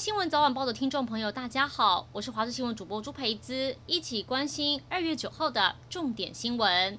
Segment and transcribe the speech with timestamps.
[0.00, 6.98] 新闻早晚报的听众朋友，大家好，我是华视新闻主播朱培姿，一起关心二月九号的重点新闻。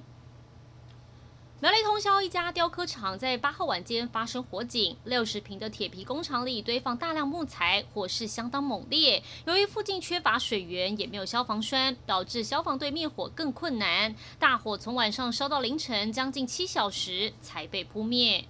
[1.58, 9.20] 苗栗通宵一家雕刻厂在八号晚间发生火警，六十坪的铁皮工厂里堆放大量木材，火势相当猛烈。
[9.46, 14.14] 由于附近缺乏水源，也没有消防栓，导致消防队灭火更困难。
[14.38, 18.44] 大火从晚上烧到凌晨，将近七小时才被扑灭。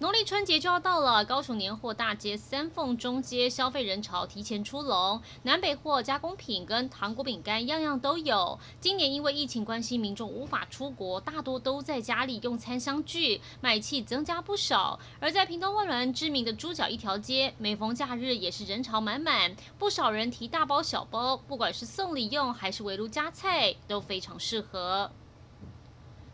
[0.00, 8.58] 农历春节就要到了，高雄年货大街三凤中街消费人潮提前出笼，南北货、加工品跟糖果饼干样样都有。
[8.80, 14.98] 今年因为疫情关系，民众无法出国，大多都在家里用餐相聚，买气增加不少。
[15.20, 25.10] 而在屏东万峦知名的猪脚一条街，每逢假日也是人潮满满，不少人提大包小包，不管是送礼用还是围炉加菜，都非常适合。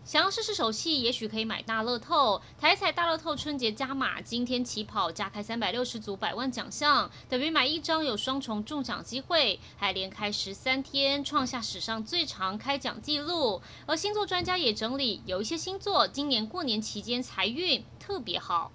[0.06, 2.40] 想要试试手气，也许可以买大乐透。
[2.60, 13.60] 台彩大乐透春节加码，今天起跑加开三百六十组百万奖项，等于买一张有双重中奖机会，还连开十三天，创下史上最长开奖记录。
[13.84, 18.70] 而星座专家也整理，有一些星座今年过年期间财运特别好。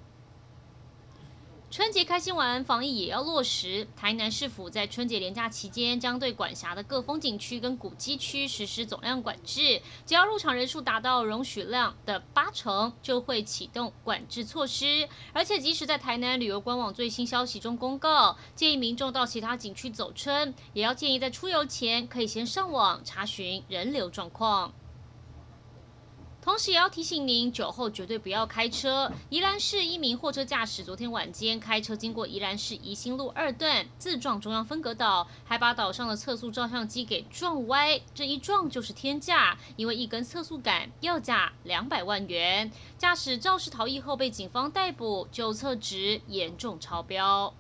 [1.72, 3.88] 春节开心玩，防疫也要落实。
[3.96, 15.08] 台南市府在春节连假期间，将对管辖的各风景区跟古迹区实施总量管制，只要入场人数达到容许量的八成，就会启动管制措施。
[15.32, 24.74] 而且，即使在台南旅游官网最新消息中公告，建议民众到其他景区走春，也要建议在出游前可以先上网查询人流状况。
[26.42, 29.11] 同时也要提醒您，酒后绝对不要开车。
[29.30, 38.02] 宜兰市一名货车驾驶昨天晚间开车经过宜兰市宜兴路二段，自撞中央分隔岛，还把岛上的测速照相机给撞歪。
[38.16, 42.72] 这一撞就是天价，因为一根测速杆要价两百万元。
[42.97, 47.53] 驾驶肇事逃逸后被警方逮捕，酒测值严重超标。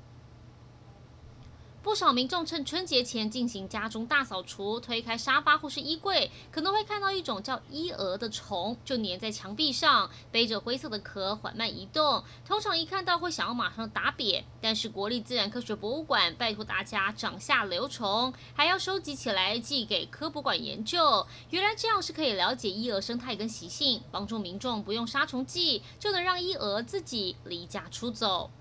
[1.83, 12.23] 不少民众趁春节前进行家中大扫除，推开沙发或是衣柜，可能会看到一种叫伊蛾的虫，就粘在墙壁上，背着灰色的壳缓慢移动。
[12.45, 21.25] 通常一看到会想要马上打扁，但是国立自然科学博物馆拜托大家掌下留虫，还要收集起来寄给科博馆研究。
[21.49, 28.51] 原来这样是可以了解伊蛾生态跟习性，帮助民众不用杀虫剂就能让伊蛾自己离家出走。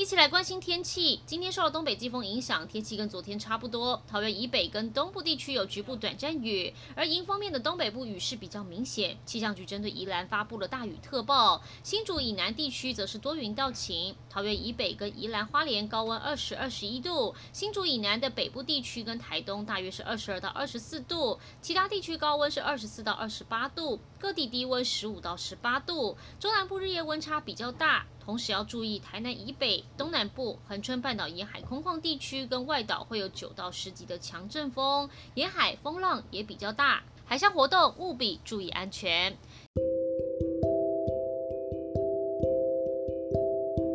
[0.00, 1.20] 一起来关心天气。
[1.26, 4.02] 今天受到东北季风影响，天气跟昨天差不多。
[4.08, 9.18] 桃园以北跟东部地区有局部短暂雨，而迎风面的东北部雨势比较明显。
[9.26, 11.60] 气象局针对宜兰发布了大雨特报。
[11.82, 14.16] 新竹以南地区则是多云到晴。
[14.30, 26.16] 桃园以北跟宜兰花莲高温二十二十一度，新竹以南的北部地区跟台东大约是二十二到二十四度，其他地区高温是二十四到二十八度，各地低温十五到十八度。
[26.38, 28.06] 中南部日夜温差比较大。
[28.30, 39.36] 同时要注意，台南以北、东南部、恒春半岛沿海空旷地区跟外岛会有九到十级的强阵风，沿海风浪也比较大，海上活动务必注意安全。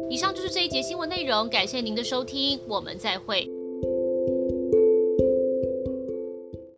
[0.09, 3.54] 以上就是这一节新闻内容，感谢您的收听，我们再会。